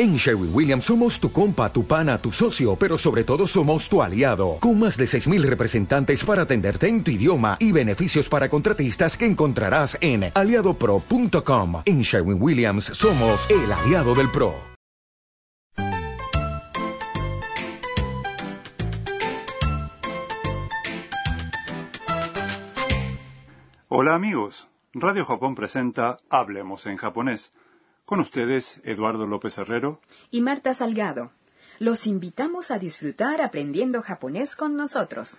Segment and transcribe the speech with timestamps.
[0.00, 4.00] En Sherwin Williams somos tu compa, tu pana, tu socio, pero sobre todo somos tu
[4.00, 9.16] aliado, con más de 6.000 representantes para atenderte en tu idioma y beneficios para contratistas
[9.16, 11.82] que encontrarás en aliadopro.com.
[11.84, 14.54] En Sherwin Williams somos el aliado del PRO.
[23.88, 27.52] Hola amigos, Radio Japón presenta Hablemos en japonés.
[28.08, 30.00] Con ustedes, Eduardo López Herrero
[30.30, 31.30] y Marta Salgado.
[31.78, 35.36] Los invitamos a disfrutar aprendiendo japonés con nosotros.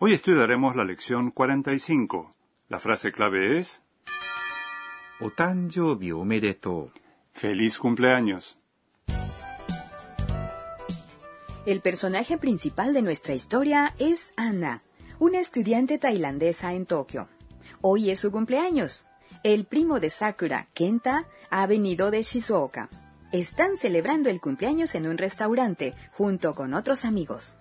[0.00, 2.32] Hoy estudiaremos la lección 45.
[2.68, 3.84] La frase clave es
[5.20, 6.90] Otanjoubi omedetou.
[7.32, 8.58] Feliz cumpleaños.
[11.64, 14.82] El personaje principal de nuestra historia es Anna,
[15.20, 17.28] una estudiante tailandesa en Tokio.
[17.82, 19.06] Hoy es su cumpleaños.
[19.42, 22.89] El primo de Sakura, Kenta, ha venido de Shizuoka.
[23.31, 27.57] Están celebrando el cumpleaños en un restaurante junto con otros amigos.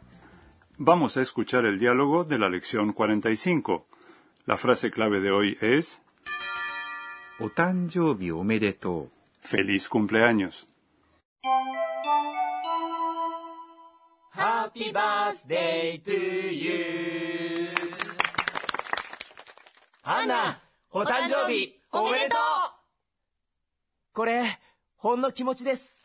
[0.76, 3.86] Vamos a escuchar el diálogo de la lección 45.
[4.46, 6.02] La frase clave de hoy es
[7.40, 9.10] お誕生日おめでとう。
[9.42, 10.66] Feliz cumpleaños.
[14.32, 16.12] Happy birthday to
[16.50, 17.68] you
[20.02, 22.38] アンナお誕生日おめでとう
[24.18, 24.44] これ
[24.96, 25.98] ほんの気持ちです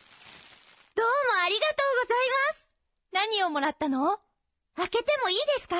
[0.95, 1.11] どうも
[1.45, 2.17] ありがとうござい
[2.51, 2.65] ます。
[3.13, 4.17] 何をもらったの
[4.75, 5.77] 開けてもいいですか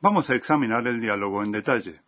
[0.00, 2.00] Vamos a examinar el diálogo en detalle.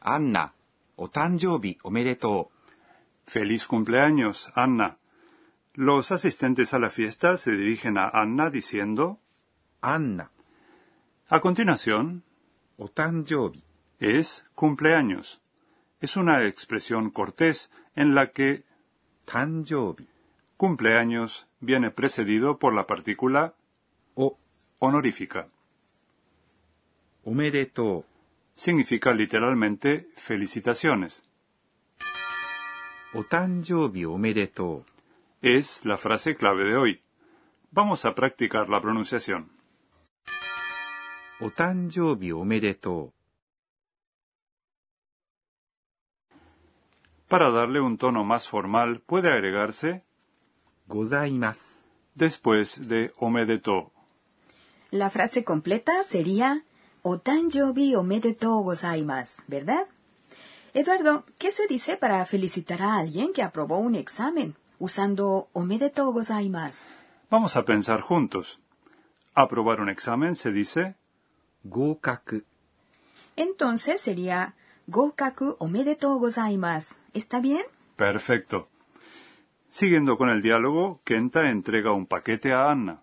[0.00, 0.52] アンナ、
[0.96, 2.50] お誕生日おめでと
[3.26, 4.96] Feliz cumpleaños, Anna.
[5.76, 9.18] Los asistentes a la fiesta se dirigen a Anna diciendo う。
[9.82, 10.30] アンナ、
[11.28, 12.22] A continuación,
[12.78, 13.61] お誕生日
[14.03, 15.41] es cumpleaños.
[16.01, 18.63] Es una expresión cortés en la que
[19.25, 20.09] tanjobi
[20.57, 23.53] cumpleaños viene precedido por la partícula
[24.15, 24.37] o
[24.79, 25.47] honorífica.
[27.23, 28.05] Omedeto
[28.55, 31.23] significa literalmente felicitaciones.
[33.13, 34.85] Otanjobi omedeto
[35.41, 37.01] es la frase clave de hoy.
[37.71, 39.51] Vamos a practicar la pronunciación.
[41.39, 43.13] Otanjobi omedeto
[47.32, 50.02] Para darle un tono más formal puede agregarse
[50.88, 50.94] う。
[50.94, 51.90] ございます。
[52.16, 53.92] después de omedeto.
[54.90, 56.64] La frase completa sería
[57.02, 59.86] Otanjobi omedetou gozaimasu, ¿verdad?
[60.74, 66.84] Eduardo, ¿qué se dice para felicitar a alguien que aprobó un examen usando omedetou gozaimasu?
[67.30, 68.58] Vamos a pensar juntos.
[69.34, 70.96] Aprobar un examen se dice
[71.64, 72.44] 合格。
[73.36, 74.54] Entonces sería
[74.87, 76.95] Gokaku omedetou gozaimasu.
[77.13, 77.63] ¿Está bien?
[77.95, 78.67] Perfecto.
[79.69, 83.01] Siguiendo con el diálogo, Kenta entrega un paquete a Anna.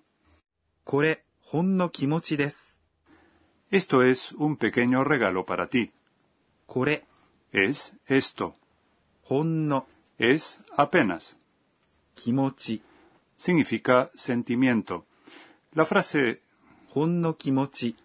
[0.84, 1.24] Kore,
[1.92, 2.36] kimochi.
[3.70, 5.90] Esto es un pequeño regalo para ti.
[6.66, 7.04] Kore
[7.52, 8.54] es esto.
[10.18, 11.38] Es apenas.
[12.14, 12.82] Kimochi
[13.36, 15.06] significa sentimiento.
[15.72, 16.42] La frase
[17.38, 17.96] kimochi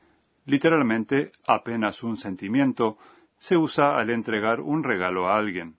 [0.46, 2.97] literalmente apenas un sentimiento
[3.38, 5.78] se usa al entregar un regalo a alguien.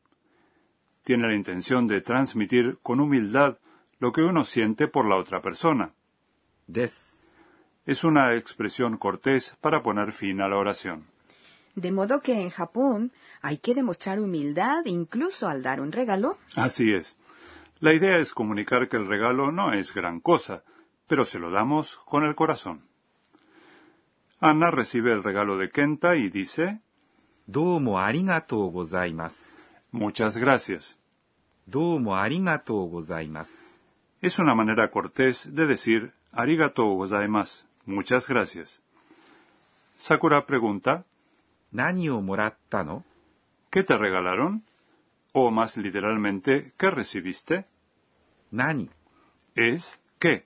[1.05, 3.59] Tiene la intención de transmitir con humildad
[3.99, 5.93] lo que uno siente por la otra persona.
[6.69, 7.17] です。
[7.87, 11.07] Es una expresión cortés para poner fin a la oración.
[11.77, 13.13] De modo que en Japón
[13.43, 16.39] hay que demostrar humildad incluso al dar un regalo.
[16.57, 17.17] Así es.
[17.79, 20.65] La idea es comunicar que el regalo no es gran cosa,
[21.07, 22.81] pero se lo damos con el corazón.
[24.41, 26.81] Anna recibe el regalo de Kenta y dice
[27.50, 29.68] どうもありがとうございます。
[29.94, 30.98] Muchas gracias.
[31.68, 33.78] どうもありがとうございます。
[34.22, 37.66] Es una manera cortés de decir arigato gozaimasu.
[37.86, 38.82] Muchas gracias.
[39.98, 41.04] Sakura pregunta
[41.74, 43.04] 何をもらったの
[43.72, 44.64] ¿Qué te regalaron?
[45.34, 47.66] O más literalmente, ¿qué recibiste?
[48.52, 48.90] 何
[49.56, 50.46] Es ¿qué?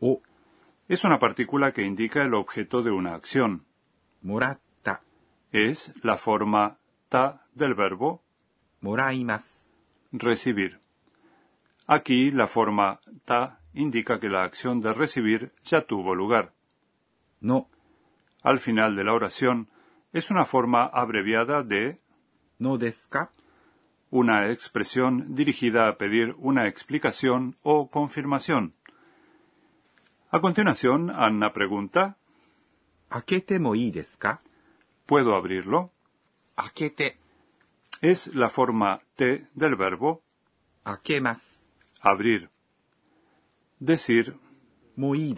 [0.00, 0.20] を
[0.88, 3.64] Es una partícula que indica el objeto de una acción.
[4.22, 4.67] もらった。
[5.51, 6.77] es la forma
[7.09, 8.23] ta del verbo
[8.81, 9.67] moraimas,
[10.11, 10.79] recibir.
[11.87, 16.53] Aquí la forma ta indica que la acción de recibir ya tuvo lugar.
[17.39, 17.69] No.
[18.41, 19.69] Al final de la oración
[20.13, 21.99] es una forma abreviada de
[22.57, 23.31] no desca,
[24.09, 28.73] una expresión dirigida a pedir una explicación o confirmación.
[30.31, 32.17] A continuación, Anna pregunta
[33.09, 34.39] ¿A qué te moí desca?
[35.09, 35.91] ¿Puedo abrirlo?
[36.55, 37.17] Akete.
[37.99, 40.21] Es la forma te del verbo
[40.83, 41.65] akemas.
[41.99, 42.51] Abrir.
[43.79, 44.37] Decir.
[44.95, 45.35] Muy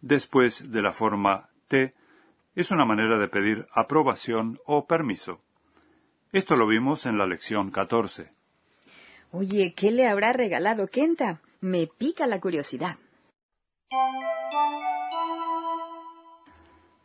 [0.00, 1.94] Después de la forma te
[2.54, 5.40] es una manera de pedir aprobación o permiso.
[6.30, 8.30] Esto lo vimos en la lección 14.
[9.32, 11.40] Oye, ¿qué le habrá regalado Kenta?
[11.60, 12.98] Me pica la curiosidad.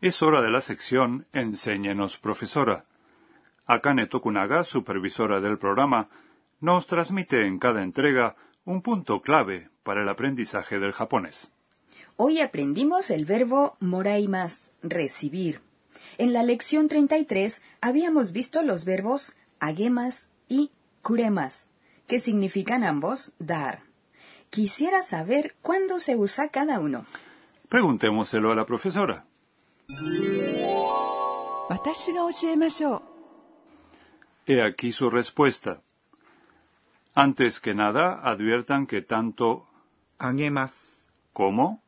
[0.02, 2.84] Es hora de la sección Enséñenos, profesora.
[3.66, 6.08] Akane Tokunaga, supervisora del programa,
[6.62, 11.52] nos transmite en cada entrega un punto clave para el aprendizaje del japonés.
[12.16, 15.60] Hoy aprendimos el verbo moraimas, recibir.
[16.18, 21.72] En la lección 33 habíamos visto los verbos agemas y kuremas,
[22.08, 23.82] que significan ambos dar.
[24.50, 27.04] Quisiera saber cuándo se usa cada uno.
[27.68, 29.26] Preguntémoselo a la profesora.
[34.46, 35.82] He aquí su respuesta.
[37.16, 39.68] Antes que nada, adviertan que tanto
[41.34, 41.82] como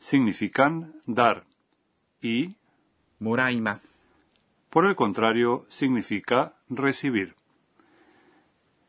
[0.00, 1.44] significan dar
[2.20, 2.56] y
[4.70, 7.36] por el contrario significa recibir.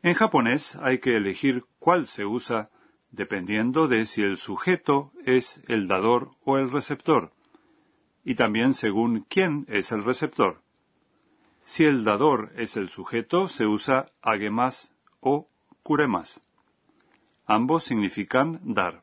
[0.02, 2.70] En japonés hay que elegir cuál se usa
[3.12, 7.32] dependiendo de si el sujeto es el dador o el receptor,
[8.24, 10.62] y también según quién es el receptor.
[11.62, 15.48] Si el dador es el sujeto, se usa agemas o
[15.82, 16.40] CUREMAS.
[17.46, 19.00] Ambos significan dar.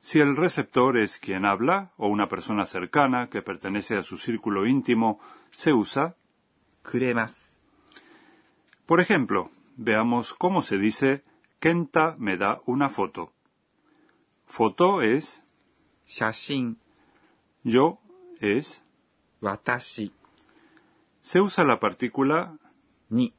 [0.00, 4.66] Si el receptor es quien habla o una persona cercana que pertenece a su círculo
[4.66, 5.18] íntimo,
[5.50, 6.14] se usa
[6.88, 7.56] Curemas.
[8.86, 11.24] Por ejemplo, veamos cómo se dice
[11.65, 13.31] Kenta me da una foto.
[14.45, 15.45] Foto es
[16.05, 16.77] 写真。
[17.63, 17.99] yo
[18.39, 18.83] es.
[19.41, 20.11] 私
[21.21, 22.57] Se usa la partícula
[23.09, 23.33] に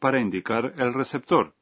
[0.00, 1.54] para indicar el receptor.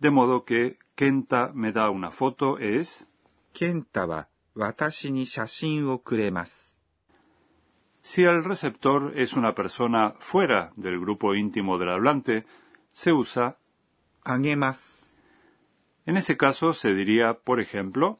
[0.00, 3.08] De modo que Kenta me da una foto es
[3.52, 6.80] 健太は私に写真をくれます。
[8.02, 12.44] si el receptor es una persona fuera del grupo íntimo del hablante,
[12.92, 13.65] se usa あげます。
[16.05, 18.17] en ese caso se diría, por ejemplo,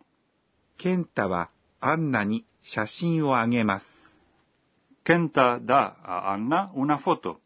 [5.03, 7.41] Kenta da a Anna una foto.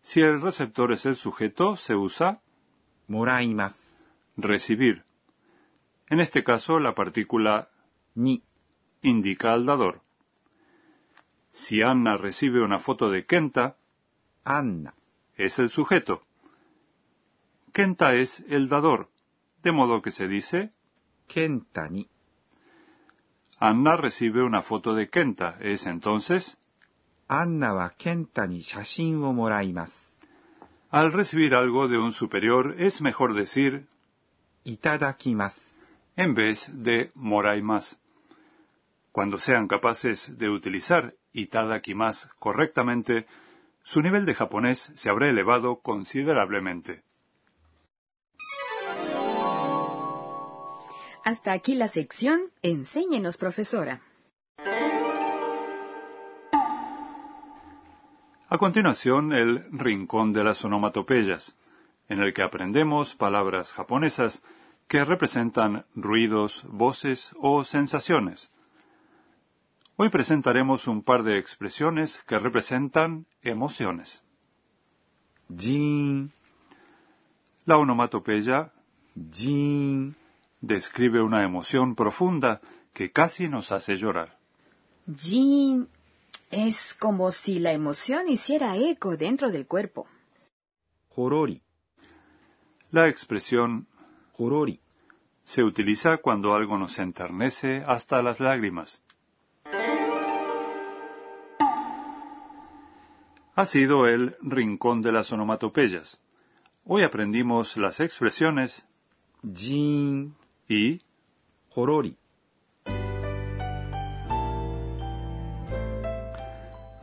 [0.00, 2.40] Si el receptor es el sujeto, se usa
[3.08, 4.06] moraimasu.
[4.36, 5.04] Recibir.
[6.08, 7.68] En este caso, la partícula
[8.14, 8.42] ni
[9.02, 10.02] indica al dador.
[11.50, 13.78] Si Anna recibe una foto de Kenta,
[14.44, 14.94] Anna
[15.36, 16.25] es el sujeto.
[17.76, 19.10] Kenta es el dador,
[19.62, 20.70] de modo que se dice
[21.26, 22.08] Kenta ni.
[23.60, 25.58] Anna recibe una foto de Kenta.
[25.60, 26.56] Es entonces
[27.28, 30.16] Anna wa Kenta ni shashin wo moraimasu.
[30.88, 33.86] Al recibir algo de un superior es mejor decir
[34.64, 35.60] itadakimasu
[36.16, 37.98] en vez de moraimasu.
[39.12, 43.26] Cuando sean capaces de utilizar itadakimasu correctamente,
[43.82, 47.04] su nivel de japonés se habrá elevado considerablemente.
[51.26, 54.00] Hasta aquí la sección Enséñenos, profesora.
[58.48, 61.56] A continuación, el Rincón de las Onomatopeyas,
[62.08, 64.44] en el que aprendemos palabras japonesas
[64.86, 68.52] que representan ruidos, voces o sensaciones.
[69.96, 74.22] Hoy presentaremos un par de expresiones que representan emociones.
[75.48, 76.32] Jin.
[77.64, 78.70] La onomatopeya
[79.32, 80.14] Jin
[80.66, 82.60] describe una emoción profunda
[82.92, 84.38] que casi nos hace llorar.
[85.06, 85.88] Jean,
[86.50, 90.06] es como si la emoción hiciera eco dentro del cuerpo.
[91.14, 91.62] Horori.
[92.90, 93.86] La expresión
[94.36, 94.80] horori
[95.44, 99.02] se utiliza cuando algo nos enternece hasta las lágrimas.
[103.54, 106.20] Ha sido el rincón de las onomatopeyas.
[106.84, 108.86] Hoy aprendimos las expresiones
[109.54, 110.34] jin
[110.67, 111.01] y
[111.69, 112.17] ほろり、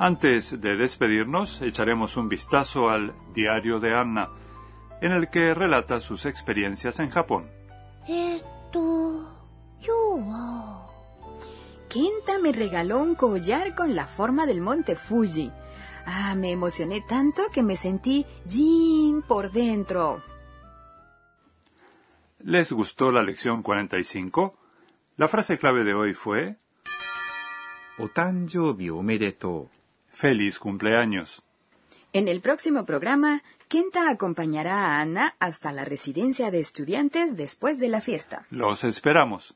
[0.00, 4.28] Antes de despedirnos, echaremos un vistazo al diario de Anna,
[5.00, 7.50] en el que relata sus experiencias en Japón.
[8.07, 8.78] えーっと、
[9.80, 10.88] 今日は、
[11.88, 15.50] Kenta me regaló un collar con la forma del monte Fuji.
[16.07, 20.23] Ah, me emocioné tanto que me sentí Jin por dentro.
[22.45, 24.51] ¿Les gustó la lección 45?
[25.15, 26.57] La frase clave de hoy fue
[30.09, 31.41] Feliz cumpleaños.
[32.12, 37.88] En el próximo programa, Kenta acompañará a Ana hasta la residencia de estudiantes después de
[37.88, 38.45] la fiesta.
[38.50, 39.55] Los esperamos.